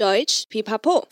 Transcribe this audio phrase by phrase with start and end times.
[0.00, 1.04] Deutsch Pipapo。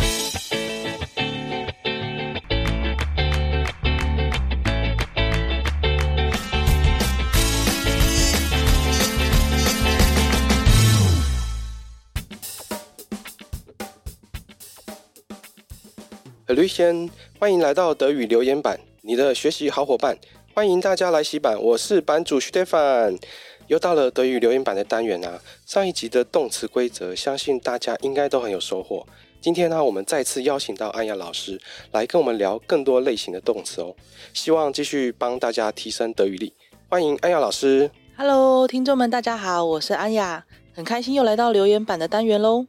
[16.46, 20.16] Hallöchen，欢迎来到德语留言板，你的学习好伙伴。
[20.54, 23.20] 欢迎大家来洗版，我是版主 Stefan。
[23.68, 25.38] 又到了德语留言板的单元啊！
[25.66, 29.06] 上一集的动词规则，相信大家应该都很有收获。
[29.42, 31.60] 今天呢，我们再次邀请到安雅老师
[31.92, 33.94] 来跟我们聊更多类型的动词哦。
[34.32, 36.54] 希望继续帮大家提升德语力。
[36.88, 37.90] 欢迎安雅老师。
[38.16, 42.64] Hello，听众们，大家好，我是安雅，很开心又来到留言板的单元喽。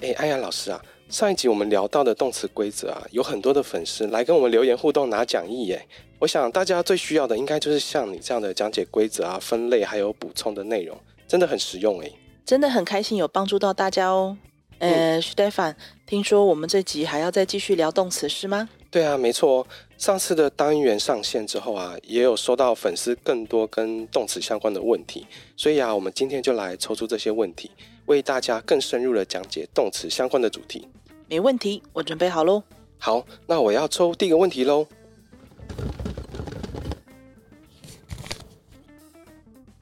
[0.00, 5.86] 哎，安雅老师啊，上一集我们聊到的动词规则啊，有很多的粉丝来跟我们留言互动拿讲义耶。
[6.22, 12.12] 我想大家最需要的应该就是像你这样的讲解规则啊、分类还有补充的内容，真的很实用诶。
[12.46, 14.38] 真的很开心有帮助到大家哦。
[14.78, 15.74] 呃，Stefan，
[16.06, 18.68] 听说我们这集还要再继续聊动词是吗？
[18.88, 19.66] 对啊，没错。
[19.98, 27.68] 上次的单元上线之后啊，也有收到粉丝更多跟动词相关的问题，所以啊，我们今天就来抽出这些问题，
[28.06, 30.86] 为大家更深入的讲解动词相关的主题。
[31.28, 32.62] 没问题，我准备好喽。
[32.98, 34.86] 好，那我要抽第一个问题喽。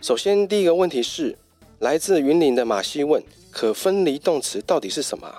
[0.01, 1.37] 首先，第一个问题是
[1.81, 5.31] 来自云林的马西问：可分离动词到底是什么？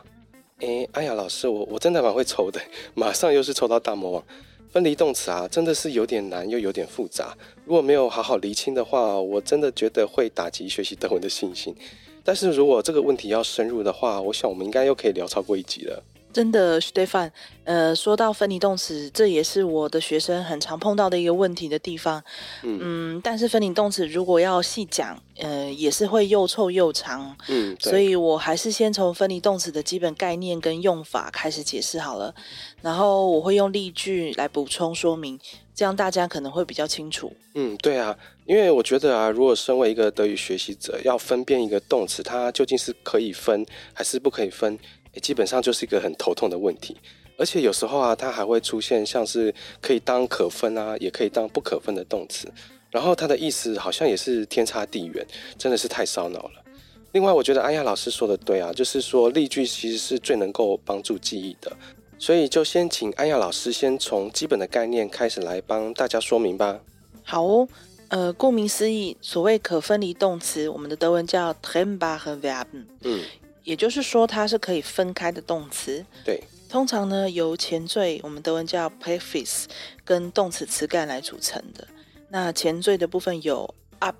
[0.59, 2.61] 诶，哎呀，老师，我我真的蛮会抽的，
[2.93, 4.23] 马上又是抽到大魔王。
[4.71, 7.35] 分离动词啊，真的是有点难，又有点复杂。
[7.65, 11.75] 如果没有好好厘清的话，我真的觉得会打击学习德文的信心。
[12.23, 16.03] 但是如果这个问题要深入的话，我想我们应该又可以聊超过一集了。
[16.33, 17.31] 真的，Stefan，
[17.65, 22.23] 呃，说到分离动词，这也是我的学生很常碰到的一个问题的地方。
[22.63, 27.35] 嗯，嗯，但是分离动词如果要细讲，呃，也是会又臭又长。
[27.49, 32.33] 嗯，所以我还是先从分离动词的基本概念跟用法开始解释好了，
[32.81, 35.39] 然后我会用例句来补充说明，
[35.75, 37.33] 这样大家可能会比较清楚。
[37.56, 44.79] 嗯，对啊，因为我觉得啊，如果身为一个德语学习者，要分辨一个动词，它究竟是可以分还是不可以分。
[45.19, 46.95] 基本上就是一个很头痛的问题，
[47.38, 52.47] 而且有时候啊，它还会出现像是可以当可分啊，也可以当不可分的动词，
[52.89, 55.25] 然后它的意思好像也是天差地远，
[55.57, 56.63] 真的是太烧脑了。
[57.11, 61.75] 另外，我觉得安亚老师说的对啊，就是说例句其实是最能够帮助记忆的，
[62.17, 66.79] 所以就先请安亚老师先从基本的概念开始来帮大家说明吧。
[67.23, 67.67] 好哦，
[68.07, 72.85] 呃，顾名思义，所谓可分离动词，我们的德文叫 trennbare Verben。
[73.01, 73.21] 嗯。
[73.63, 76.05] 也就是说，它是可以分开的动词。
[76.25, 79.66] 对，通常呢，由前缀，我们德文叫 prefix
[80.03, 81.88] 跟动词词干来组成的。
[82.29, 84.16] 那前缀的部分有 up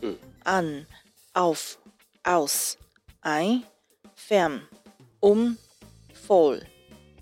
[0.00, 0.86] 嗯，an、
[1.34, 1.72] auf、
[2.22, 2.72] aus、
[3.22, 3.62] ein、
[4.16, 4.60] fern、
[5.20, 5.56] um、
[6.26, 6.62] voll、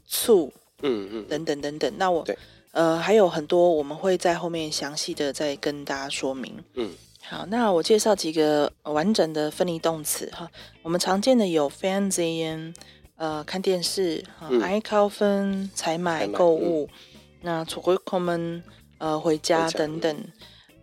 [0.08, 0.50] zu，
[0.82, 1.92] 嗯嗯，等等等等。
[1.96, 2.26] 那我，
[2.72, 6.62] 呃，还有很多，我们会在后面详细的再跟大家说明。
[6.74, 6.90] 嗯。
[7.26, 10.50] 好，那我介绍几个完整的分离动词哈。
[10.82, 12.74] 我们常见的有 Fernsehen，
[13.16, 16.98] 呃，看电视哈，einkaufen，采买购物，嗯、
[17.40, 18.62] 那 zurückkommen，
[18.98, 20.16] 呃，回家等等。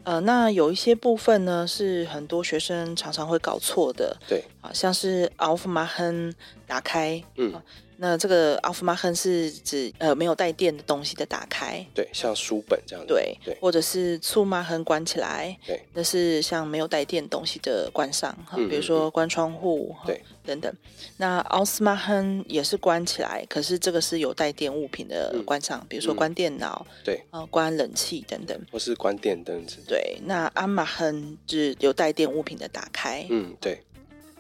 [0.04, 4.18] 呃，那有一些部分呢，是很多学生常常会搞错的。
[4.28, 6.34] 对，啊，像是 aufmachen，
[6.66, 7.54] 打开，嗯。
[8.02, 20.74] 那这个 aufmachen 是指呃没有带电的东西的打开，对，像书本这样子，对，对，或者是 zumachen 关起来，对，那是像没有带电东西的关上哈，比如说关窗户，对，等等。
[21.18, 30.18] 那 ausmachen 也是关起来，可是这个是有带电物品的关上，嗯、比如说关电脑，对，啊，关冷气等等，或是关电灯子，对。
[30.26, 33.80] 那 anmachen 是有带电物品的打开，嗯，对。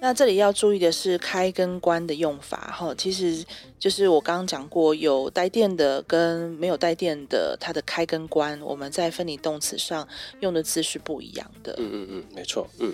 [0.03, 3.45] 那这里要注意的是开跟关的用法哈，其实
[3.78, 10.07] 就是我刚刚讲过，有带电的跟没有带电的，它的开跟关，我们在分离动词上
[10.40, 11.75] 用的字是不一样的。
[11.78, 12.67] 嗯嗯嗯，没错。
[12.79, 12.91] 嗯。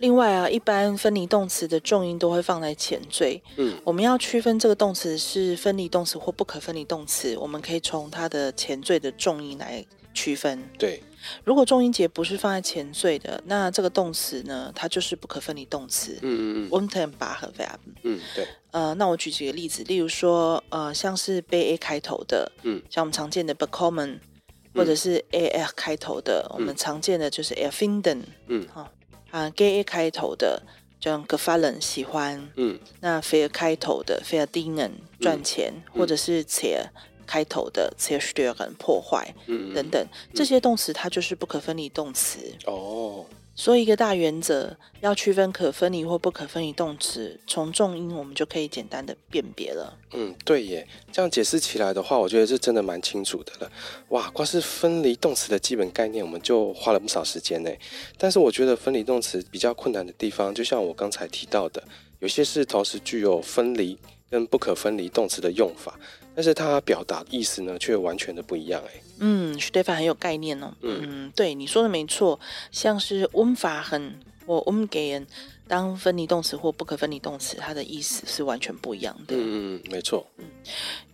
[0.00, 3.40] 另外啊，一般分离动词的重音都会放在前缀。
[3.56, 3.80] 嗯。
[3.84, 10.62] 我们要区分这个动词是分离动词或不可分离动词，我们可以从它的前缀的重音来区分。
[10.78, 11.02] 对。
[11.44, 16.18] 如果重音节不是放在前缀的，那这个动词呢，它就是不可分离动词。
[16.22, 16.70] 嗯嗯嗯。
[16.70, 17.94] Untrennbare Verben。
[18.02, 18.46] 嗯，对。
[18.70, 24.20] 呃，那我举几个例子，例如说，呃，像是 ba 开头的，嗯，像我们常见的 b e c o m m e n
[24.72, 28.90] 或者是 a f 开头的，嗯、我们常见的就是 erfinden，嗯，哈，
[29.30, 30.62] 啊，ga 开头的，
[31.00, 36.86] 像 gefallen 喜欢，嗯，那 fair 开头的 fair dienen 赚钱，嗯、或者是 zer
[37.30, 40.04] 开头的 zerstören 破坏，嗯，等等，
[40.34, 42.40] 这些动词它就是不可分离动词。
[42.66, 43.24] 哦，
[43.54, 49.96] 所以一个大原则要区分可分离或不可分离动词，从重音我们就可以简单的辨别了。
[50.12, 53.70] 嗯，对耶，这样解释起来的话，我觉得是真的蛮清楚的了。
[54.08, 57.70] 哇，光是分离动词的基本概念，我们就花了不少时间呢。
[58.18, 61.80] 但是我觉得分离动词比较困难的地方，就像我刚才提到的，
[62.18, 63.96] 有些是同时具有分离
[64.30, 65.98] 跟不可分离动词的用法。
[66.34, 69.02] 但是它表达意思呢，却完全的不一样哎。
[69.18, 70.72] 嗯，Stefan 很有概念哦。
[70.80, 72.38] 嗯，嗯对，你说的没错，
[72.70, 74.12] 像是 umfahren
[74.46, 75.26] 或 umgehen
[75.68, 79.34] 当分离动词或不可分离动词，它的意思是完全不一样的。
[79.36, 80.26] 嗯嗯，没错。
[80.38, 80.44] 嗯，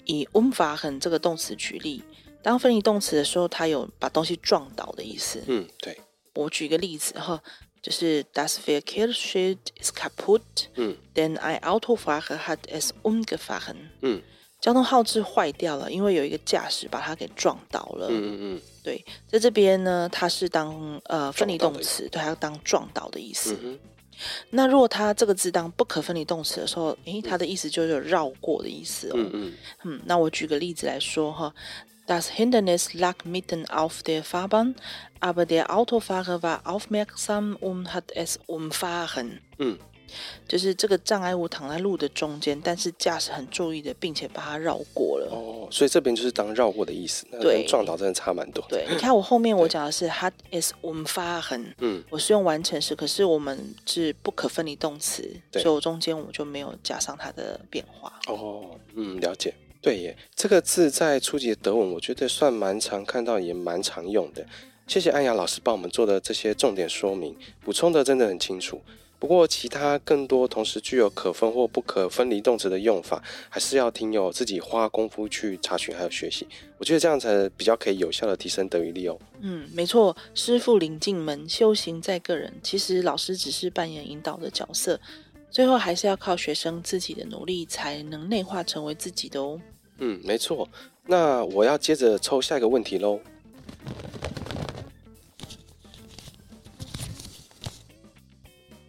[0.05, 2.05] 以 umfahren 这个动词举例，
[2.43, 5.43] 当分离动词的时候，它有把东西撞倒的意思。
[5.47, 5.99] 嗯，对。
[6.35, 7.43] 我举个例子哈，
[7.87, 10.41] 就是 Das Verkehrsschild ist kaputt。
[10.75, 13.77] 嗯，denn ein Autofahrer hat es umgefahren。
[14.01, 14.21] 嗯。
[14.61, 18.09] 交通号志坏掉了，因为有一个驾驶把它给撞倒了。
[18.11, 23.57] 嗯嗯嗯，对，在这边呢，它是当呃分离动词，对，它要当撞倒的意思。
[23.63, 23.79] 嗯哼。
[24.51, 29.13] 那如果它这个字当不可分离动词的时候，诶，它的意思就是有绕过的意思哦。
[29.15, 29.53] 嗯嗯。
[29.85, 31.55] 嗯，那我举个例子来说哈
[32.07, 34.77] ，Das Hindernis lag mitten auf der Fahrbahn,
[35.21, 39.41] aber der Autofahrer war aufmerksam und hat es umfahren。
[39.59, 39.79] 嗯。
[40.47, 45.27] 就是这个障碍物躺在路的中间，但是驾驶很注意的，并且把它绕过了。
[45.33, 47.27] 哦，所以这边就是当绕过的意思。
[47.41, 48.65] 对，撞倒真的差蛮多。
[48.69, 58.13] 对，你看我后面我讲的是 hat es umfahren，嗯，我是用完成时，可是我们是不可分离动词，所以我中间我就没有加上它的变化。
[58.29, 59.53] 哦，嗯，了解。
[59.87, 64.45] 对耶，这个字在初级的德文，我觉得算蛮常看到，也蛮常用的。
[64.89, 68.83] 谢谢安雅老师帮我们做的这些重点说明，补充的真的很清楚。
[69.21, 76.49] 不过，其他更多同时具有可分或不可分离动词的用法，还是要听友自己花功夫去查询还有学习。
[76.79, 79.17] 我觉得这样才比较可以有效的提升德语力哦。
[79.39, 82.53] 嗯，没错，师傅领进门，修行在个人。
[82.61, 85.01] 其实老师只是扮演引导的角色，
[85.49, 89.61] 最后还是要靠学生自己的努力，才能内化成为自己的哦。
[89.99, 90.69] 嗯，没错。
[91.07, 93.21] 那我要接着抽下一个问题喽。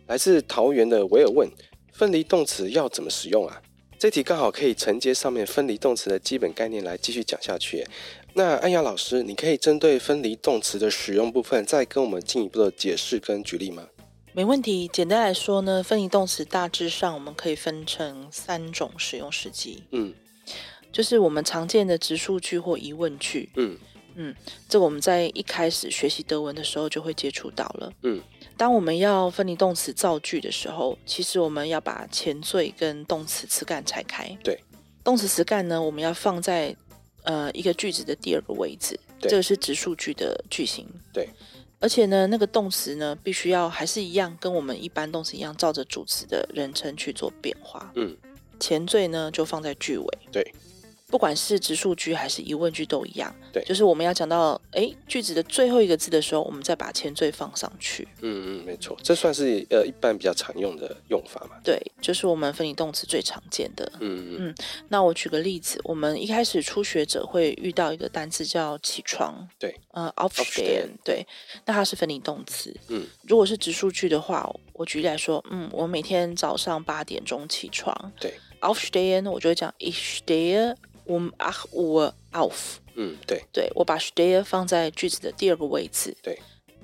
[0.08, 1.50] 来自桃园的维尔问：
[1.92, 3.62] 分离动词要怎么使用啊？
[4.00, 7.86] 这题刚好可以承接上面分离动词的基本概念来继续讲下去。
[8.34, 13.88] 那安雅老师，你可以针对分离动词的使用部分，再跟我们进一步的解释跟举例吗？
[14.34, 14.88] 没问题。
[14.88, 19.84] 简单来说呢，分离动词大致上我们可以分成三种使用时机。
[19.92, 20.14] 嗯，
[20.98, 23.48] 就是我们常见的直述句或疑问句。
[23.56, 23.78] 嗯
[24.16, 24.36] 嗯，
[24.68, 27.94] 这我们在一开始学习德文的时候就会接触到了。
[28.02, 28.20] 嗯。
[28.58, 34.36] 当我们要分离动词造句的时候，其实我们要把前缀跟动词词干拆开。
[34.44, 34.60] 对，
[35.04, 36.76] 动词词干呢，我们要放在
[37.22, 39.00] 呃一个句子的第二个位置。
[39.22, 40.88] 这个是直述句的句型。
[41.14, 41.30] 对，
[41.80, 47.92] 而且呢，那个动词呢，必须要还是一样，跟我们一般动词一样，照着主词的人称去做变化。
[47.94, 48.18] 嗯，
[48.60, 50.18] 前缀呢就放在句尾。
[50.32, 50.52] 对。
[51.10, 58.06] 不管是直述句还是疑问句都一样，对，就是我们要讲到哎句子的最后一个字的时候，我们再把前缀放上去。
[58.22, 61.56] 嗯嗯，没错，这算是呃一般比较常用的用法嘛。
[61.64, 63.90] 对，就是我们分离动词最常见的。
[64.02, 64.56] 嗯嗯，
[64.90, 69.48] 那我举个例子，我们一开始初学者会遇到一个单词叫起床。
[69.58, 70.90] 对，呃，aufstehen。
[71.06, 71.26] 对，
[71.66, 72.76] 那它是分离动词。
[72.90, 78.12] 嗯，如果是直述句的话，我举例来说，嗯，我每天早上八点钟起床。
[78.20, 80.76] 对，aufstehen，我就会讲 ich stehe
[81.08, 82.78] um acht Uhr auf。
[82.96, 86.40] 嗯，对，对我把 stehe 放在句子的第二个位置，对，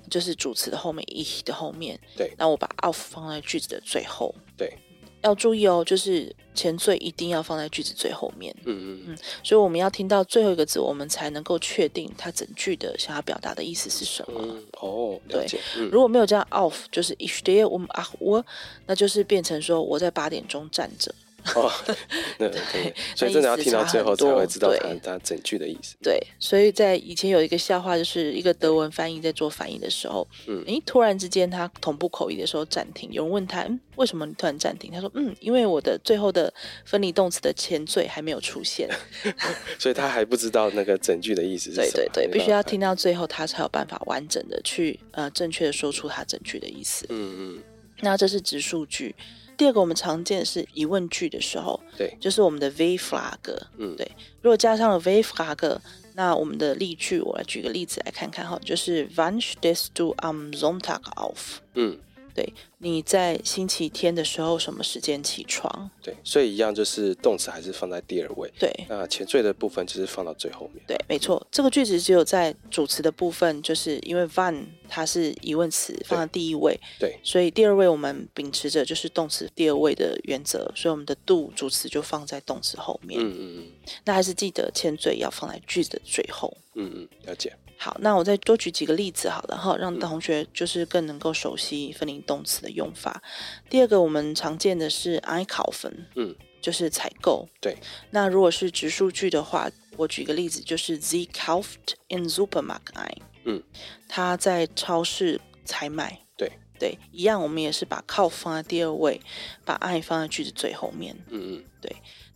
[0.10, 4.78] 就是主词的后面，ich 的后面，对，那我把 auf 放在句子的最后，对，
[5.22, 14.40] 要注意哦，就是前缀一定要放在句子最后面，嗯嗯嗯，所以我们要听到最后一个字，我们才能够确定它整句的想要表达的意思是什么。
[14.44, 15.20] 嗯、哦。
[15.28, 15.48] 对，
[15.90, 18.44] 如果没有这样 auf，就是 ich stehe um acht Uhr，
[18.86, 21.16] 那就是变成说我在八点钟站着。
[21.56, 21.72] 哦，
[22.40, 25.96] 那可以，所以真的要听到最后才会知道它它整句的意思。
[26.02, 34.92] 对，所以在以前有一个笑话，就是一个德文翻译在做翻译的时候，嗯，诶，突然之间他同步口译的时候暂停，有人问他，嗯，为什么你突然暂停？
[34.92, 36.52] 他说，嗯，因为我的最后的
[36.86, 38.90] 分离动词的前缀还没有出现，
[39.78, 41.92] 所以他还不知道那个整句的意思是什么。
[41.94, 47.06] 对对对，必须要听到最后，他才有办法完整的去呃正确的说出他整句的意思。
[47.10, 47.64] 嗯嗯，
[48.02, 49.14] 那这是直述句。
[49.58, 54.12] 第二个我们常见的是疑问句的时候，对，就是我们的 wie Frage，嗯，对。
[54.42, 55.78] 如果加上了 wie Frage，
[56.16, 61.58] 那我们的例句，我来举个例子来看看哈，就是 Wann stehst du am Sonntag auf？
[61.74, 61.98] 嗯，
[62.34, 65.90] 对，你在星期天的时候什么时间起床？
[66.02, 68.52] 对，所以一样就是动词还是放在第二位。
[68.60, 70.84] 对，那前缀的部分就是放到最后面。
[70.88, 76.80] 对，没错，这个句子只有在主词的部分，就是因为 wann 它是疑问词放在第一位。
[77.00, 83.20] 对，所以第二位我们秉持着就是动词第二位的原则，所以我们的 do 主词就放在动词后面。
[83.22, 83.68] 嗯嗯嗯。
[84.06, 86.56] 那还是记得前缀要放在句子的最后。
[86.76, 87.54] 嗯嗯，了解。
[87.84, 93.22] 好，那我再多举几个例子好了哈，让同学就是更能够熟悉分离动词的用法。
[93.22, 97.46] 嗯、第二个我们常见的是 einkaufen，嗯，就是采购。
[97.60, 97.78] 对，
[98.12, 103.62] 那如果是直述句的话，我举个例子，就是 Sie kauft in Supermarkt ein，嗯，
[104.08, 106.22] 他在超市采买。
[106.38, 109.20] 对对，一样，我们也是把 kauf 放在第二位，
[109.66, 111.14] 把 ein 放在句子最后面。
[111.28, 111.94] 嗯嗯，对。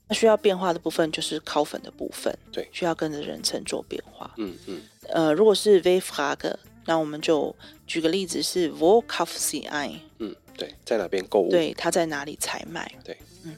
[0.08, 4.34] 那需要变化的部分就是 kaufen 的部分，对，需要跟着人称做变化。
[4.38, 4.82] 嗯嗯。
[5.10, 7.54] 呃，如果是 wer fragt，那我们就
[7.86, 10.00] 举个例子是 Wo kauft sie ein？
[10.20, 11.50] 嗯，对，在哪边购物？
[11.50, 12.90] 对，他在哪里采买？
[13.04, 13.56] 对，嗯。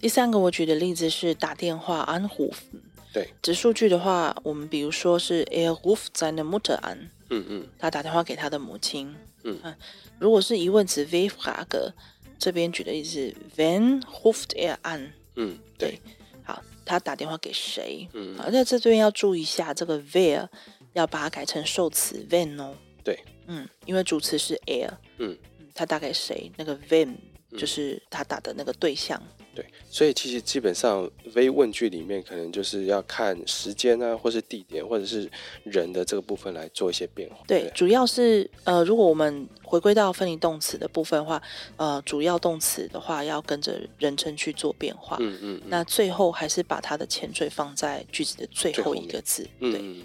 [0.00, 2.80] 第三个我举的例子是打电话 anrufen。
[3.12, 7.10] 对，指数据的话，我们比如说是 Er ruft seine Mutter an。
[7.30, 9.14] 嗯嗯，他打电话给他的母亲。
[9.44, 9.74] 嗯，嗯，
[10.18, 11.92] 如果是疑问词 wer fragt，
[12.38, 15.12] 这边举的例子是 Wen ruft er an？
[15.36, 16.00] 嗯，对。
[16.44, 18.08] 好，他打电话给谁？
[18.12, 20.48] 嗯，好，那这边要注意一下这个 wer。
[20.94, 25.34] 要把它改成受词 wen 哦，对，嗯，因为主词是 air 嗯，
[25.74, 26.52] 他打给谁？
[26.58, 27.16] 那个 wen
[27.56, 29.18] 就是他打的那个对象，
[29.54, 35.30] 对，所以其实基本上 V 问句里面可能就是要看时间啊，或是地点，或者是
[35.64, 37.36] 人的这个部分来做一些变化。
[37.46, 41.42] 对，对主要是呃，如果我们回归到分离动词的部分的话，
[41.76, 49.78] 呃，主要动词的话要跟着人称去做变化，嗯嗯，嗯，那最后还是把它的前缀放在句子的最后一个字，对。
[49.80, 50.02] 嗯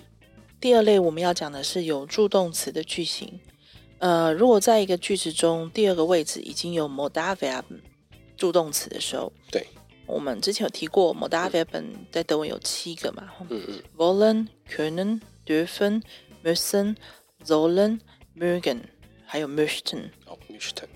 [0.60, 3.40] 第二类我们要讲的是有助动词的句型，
[4.00, 7.62] 呃，如果在一个句子中第二个位置已经有 Modalverb
[8.38, 9.68] 助动词的时候，对，
[10.06, 16.02] 我们之前有提过 Modalverb 在德文有七个嘛，嗯嗯，wollen、können、dürfen、
[16.44, 16.96] müssen、
[17.46, 18.00] sollen、
[18.38, 18.82] mögen，
[19.26, 20.12] 还有 möchten。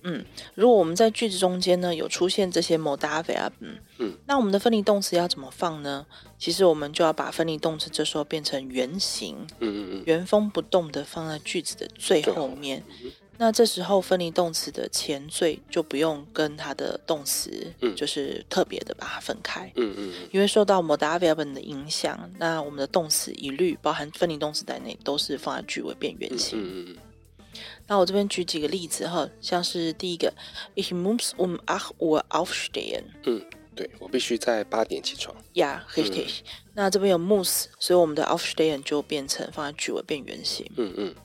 [0.02, 3.52] 嗯，如果我们在句子中间呢有出现这些 Modalverb，
[4.00, 6.08] 嗯，那我们的分离动词要怎么放呢？
[6.40, 12.84] 其实我们就要把分离动词这时候变成原形，嗯嗯嗯，原封不动的放在句子的最后面。
[13.04, 27.58] 嗯、那这时候分离动词的前缀就不用跟它的动词，嗯，就是特别的把它分开，嗯嗯，因为受到 Modalverb 的影响，那我们的动词一律包含分离动词在内都是放在句尾变原形，嗯嗯嗯。
[27.88, 30.32] 那我这边举几个例子哈，像是第一个
[30.76, 33.06] ，Ich muss um acht Uhr aufstehen。
[33.24, 33.44] 嗯，
[33.74, 35.36] 对，我必须在八点起床。
[35.56, 36.42] Ja, richtig。
[36.42, 36.44] 嗯、
[36.76, 40.70] 那这边有 muss，所以我们的 aufstehen 就变成放在句尾变原形。
[40.78, 41.16] 嗯嗯。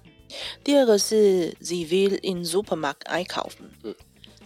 [0.64, 3.70] 第二个是 The will in Supermarkt einkaufen。
[3.82, 3.94] 嗯，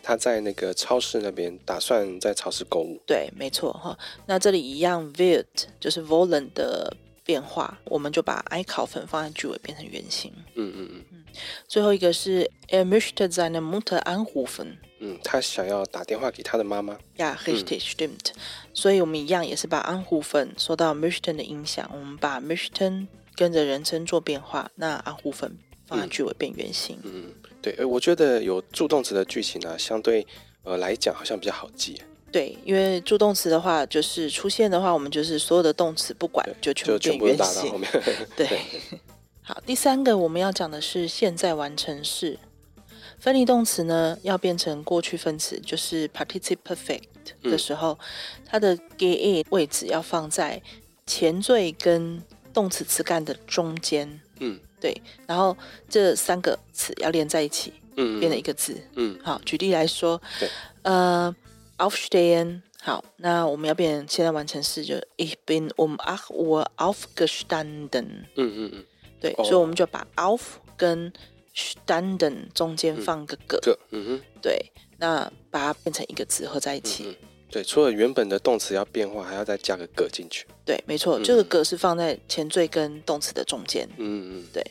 [0.02, 3.00] 他在那个超市那边打算在超市购物。
[3.06, 3.98] 对，没错哈。
[4.26, 5.44] 那这里一样，wird
[5.78, 10.32] 就是 wollen 的变化，我们就把 einkaufen 放在句尾变成原形。
[10.54, 11.24] 嗯嗯嗯。
[11.68, 14.78] 最后一个是 Er möchte seine Mutter anrufen。
[14.98, 16.98] 嗯，他想要打电话给他的妈妈。
[17.16, 18.32] Ja, richtig, stimmt。
[18.74, 25.52] 所以我们一样也是把 anrufen 受到 möchten 的影响，我们把 möchten 跟着人称做变化，那 anrufen
[25.90, 26.96] 放在句尾变原形。
[27.02, 27.26] 嗯，
[27.60, 30.26] 对，我觉得有助动词的句型呢，相对
[30.62, 32.00] 呃来讲好像比较好记。
[32.32, 37.38] 对，因为助动词的话，就是出现的话，我们就是所有的动词不管就全部变原形。
[37.38, 37.90] 打到后面。
[38.36, 38.48] 对。
[39.42, 42.38] 好，第三个我们要讲的是现在完成式
[43.18, 47.02] 分离动词呢，要变成过去分词，就是 participle perfect
[47.42, 50.62] 的时候，嗯、它的 ge 位置要放在
[51.04, 52.22] 前缀跟
[52.54, 54.20] 动词词干的中间。
[54.38, 55.56] 嗯，对，然后
[55.88, 58.76] 这三个词要连在一起，嗯，变成一个字。
[58.96, 60.48] 嗯，好，举例来说，对，
[60.82, 61.34] 呃
[61.78, 68.24] ，aufstehen，好，那我们要变现在完成式，就 ich bin um acht Uhr aufgestanden。
[68.36, 68.84] 嗯嗯嗯。
[69.20, 70.40] 对，所以我们就把 auf
[70.78, 71.12] 跟
[71.54, 77.18] standen 中间放个个，个，嗯哼，对，那把它变成一个字合在一起。
[77.50, 80.46] 嗯，对，除了原本的动词要变化，还要再加个个进去。
[80.64, 83.88] 对，没错，这个个是放在前缀跟动词的中间。
[83.98, 84.64] 嗯嗯，对。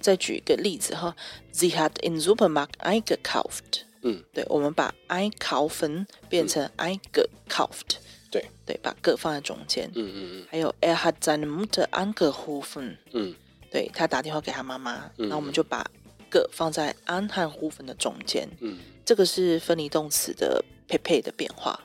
[0.00, 1.14] 再举一个例子哈
[1.52, 3.82] ，Sie hat in Supermarkt eingekauft。
[4.02, 7.98] 嗯，对，我们把 einkaufen 变成 eingekauft。
[8.30, 9.88] 对对，把个放在中间。
[9.94, 10.46] 嗯嗯嗯。
[10.50, 12.96] 还有 Er hat seine Mutter angerufen。
[13.12, 13.34] 嗯。
[13.70, 15.84] 对，他打电话给他妈妈，那、嗯、我们就把
[16.30, 18.48] 个放在 an 和 rufen 的中间。
[18.60, 21.80] 嗯，这个是分离动词的配配的变化。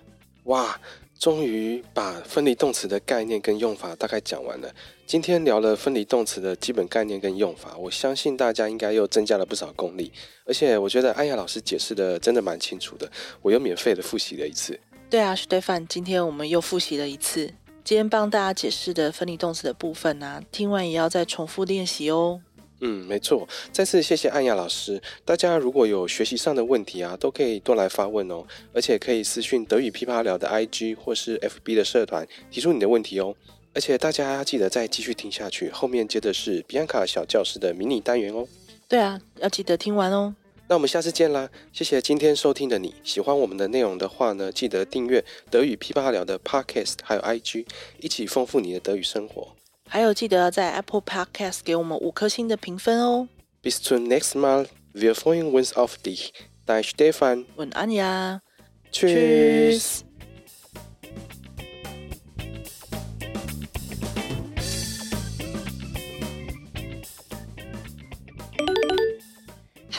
[0.46, 0.80] 哇，
[1.20, 4.74] 终于把分离动词的概念跟用法大概讲完了。
[5.06, 10.12] 今天聊了分离动词的基本概念跟用法，我相信大家应该又增加了不少功力。
[10.46, 14.80] 而且我觉得安雅老师解释的真的蛮清楚的，我又免费的复习了一次。
[15.10, 17.54] 对啊，Stefan，今天我们又复习了一次。
[17.84, 22.40] 今天帮大家解释的分离动词的部分啊，听完也要再重复练习哦。
[22.82, 23.48] 嗯，没错。
[23.72, 25.02] 再次谢谢安雅老师。
[25.26, 28.46] 大家如果有学习上的问题啊，都可以多来发问哦。
[28.74, 33.36] 而且可以私讯德语噼啪聊的 IG 或是 FB 的社团提出你的问题哦。
[33.74, 38.48] 而且大家要记得再继续听下去，后面接的是比安卡小教室的迷你单元哦。
[38.88, 40.36] 对啊，要记得听完哦。
[40.68, 41.50] 那我们下次见啦！
[41.74, 47.66] 谢谢今天收听的你，喜欢我们的内容的话呢，记得订阅德语噼啪聊的 Podcast 还有 IG，
[48.00, 49.59] 一起丰富你的德语生活。
[49.89, 53.29] 还有，记得要在 Apple Podcast 给我们五颗星的评分哦。
[53.63, 56.33] Bis zum nächsten Mal, wir freuen uns auf dich.
[56.67, 58.41] Dein Stefan und Anja.
[58.91, 60.05] Tschüss.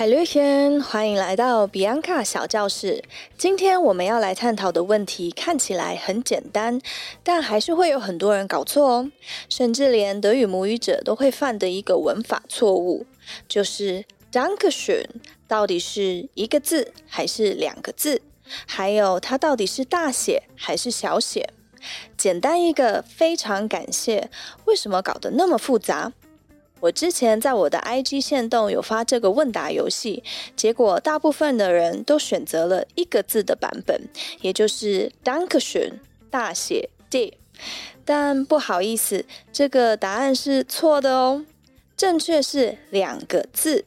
[0.00, 3.04] 海伦欢迎来到比安卡小教室。
[3.36, 6.80] 今天我们要来探讨的问题看起来很简单，
[7.22, 9.12] 但还是会有很多人搞错哦。
[9.50, 13.04] 甚至连德语母语者都会犯的一个文法错误，
[13.46, 15.04] 就是 Dankeschön
[15.46, 18.22] 到底是一个字还是两个字？
[18.64, 21.50] 还有它到底是大写还是小写？
[22.16, 24.30] 简单一个非常感谢，
[24.64, 26.14] 为什么搞得那么复杂？
[26.80, 30.24] 我之前在我的 IG 限动有发这个问答游戏，
[30.56, 34.08] 结果大部分的人都选择了一个字的版本，
[34.40, 37.38] 也就是 Dankeschön 大写 D。
[38.04, 41.44] 但不好意思，这个答案是错的哦，
[41.96, 43.84] 正确是两个字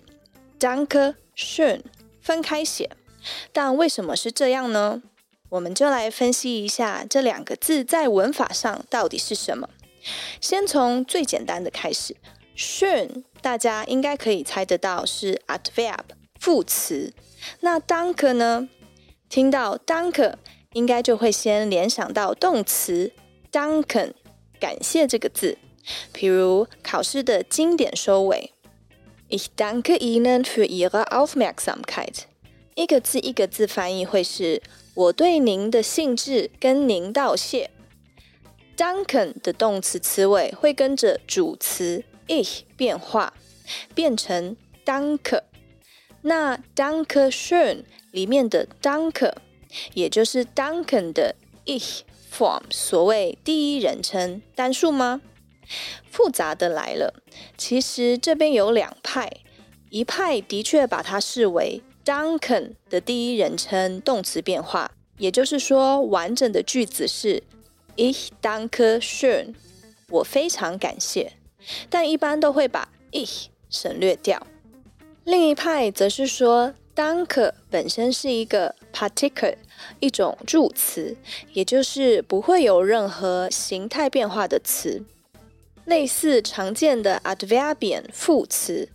[0.59, 1.81] Dankeschön
[2.21, 2.91] 分开写。
[3.51, 5.01] 但为什么是这样呢？
[5.49, 9.69] 我们就来分析一下这两个字在文法上到底是什么。
[10.41, 12.15] 先从最简单的开始。
[12.55, 16.03] Schön 大家应该可以猜得到是 adverb
[16.39, 17.13] 副词。
[17.61, 18.69] 那 dunk 呢？
[19.29, 20.35] 听到 dunk，
[20.73, 23.11] 应该就会先联想到动词
[23.51, 24.13] dunken
[24.59, 25.57] 感谢这个字。
[26.13, 28.51] 譬如考试的经典收尾
[29.29, 32.23] ，Ich danke Ihnen für Ihre Aufmerksamkeit。
[32.75, 34.61] 一个字一个字翻译会是
[34.93, 37.71] 我对您的兴致跟您道谢。
[38.77, 42.03] danken 的动词词尾会跟着主词。
[42.27, 43.33] Ich 变化
[43.93, 44.55] 变成
[44.85, 45.41] danke，
[46.21, 49.33] 那 danke schön 里面的 danke，
[49.93, 55.21] 也就是 danken 的 ich form，所谓第一人称单数吗？
[56.11, 57.13] 复杂的来了，
[57.57, 59.31] 其实这边有两派，
[59.89, 67.41] 一派的确把它视为 danken 的第一人称动词变化，也就是说完整的句子是
[67.95, 69.55] ich danke schön，
[70.09, 71.33] 我非常感谢。
[71.89, 74.45] 但一般都会把 ich 省略掉。
[75.23, 79.55] 另一派则是说，danke 本身是一个 Partikel，
[79.99, 81.15] 一种助词，
[81.53, 85.03] 也就是不会有任何形态变化的词，
[85.85, 88.89] 类似常见的 adverbian 副词，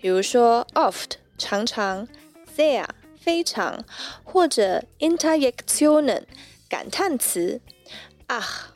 [0.00, 2.06] 比如说 oft 常常
[2.56, 2.86] ，there
[3.18, 3.84] 非常，
[4.22, 6.24] 或者 interjectionen
[6.68, 7.60] 感叹词
[8.28, 8.66] ，ach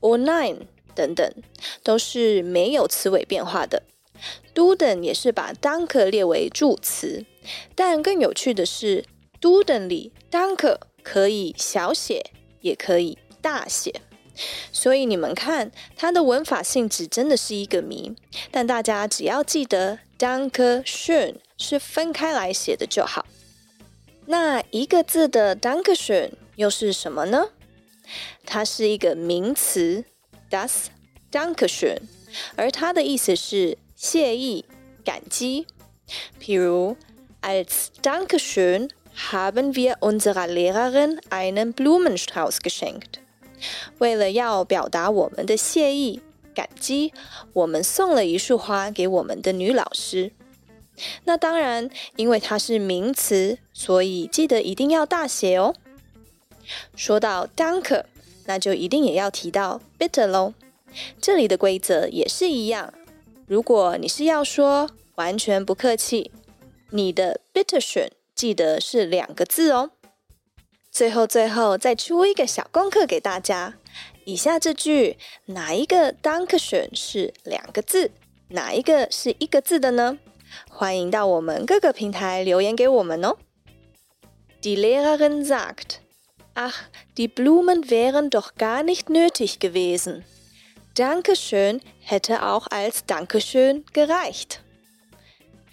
[0.00, 0.66] or nine。
[0.98, 1.32] 等等，
[1.84, 3.84] 都是没有词尾变化的。
[4.52, 7.24] Duden 也是把 Danke 列为助词，
[7.76, 9.04] 但更有趣的是
[9.40, 14.00] ，Duden 里 Danke 可以小写，也可以大写。
[14.72, 18.16] 所以你们看，它的文法性质真的是一个谜。
[18.50, 23.24] 但大家只要记得 Danke schön 是分开来写的就好。
[24.26, 27.50] 那一个字的 Danke schön 又是什么呢？
[28.44, 30.04] 它是一个名词。
[30.50, 30.86] Das
[31.30, 32.00] Dankeschön，
[32.56, 34.64] 而它的意思是谢意、
[35.04, 35.66] 感激。
[36.40, 36.96] 譬如
[37.42, 38.88] ，Als Dankeschön
[39.30, 43.20] haben wir unserer Lehrerin einen Blumenstrauß geschenkt。
[43.98, 46.22] 为了要表达我们的谢意、
[46.54, 47.12] 感激，
[47.52, 50.32] 我们送了一束花给我们的女老师。
[51.24, 55.74] 那当然，因为它是名词，所以记得一定要大写哦。
[56.96, 58.04] 说到 Danke。
[58.48, 60.54] 那就一定也要提到 bitter 喽。
[61.20, 62.94] 这里的规则也是一样。
[63.46, 66.32] 如果你是要说完全不客气，
[66.90, 69.90] 你的 bitte schön 记得是两个字哦。
[70.90, 73.74] 最后最后再出一个小功课给大家：
[74.24, 78.10] 以下这句哪一个 danke 选是两个字，
[78.48, 80.18] 哪一个是一个字的呢？
[80.70, 83.36] 欢迎到我们各个平台留言给我们哦。
[84.62, 86.00] Die Lehrerin sagt
[86.57, 86.83] Ach,
[87.17, 90.23] die Blumen wären doch gar nicht nötig gewesen.
[90.95, 94.59] Dankeschön hätte auch als Dankeschön gereicht.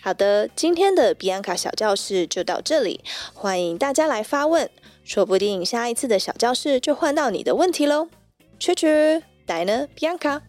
[0.03, 3.00] 好的，今天的比安卡小教室就到这里，
[3.35, 4.70] 欢迎大家来发问，
[5.05, 8.09] 说不定下一次的小教室就换到你的问题喽。
[8.59, 10.40] 去去，Deine Bianca。